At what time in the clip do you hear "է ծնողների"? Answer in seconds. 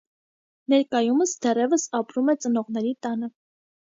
2.35-2.97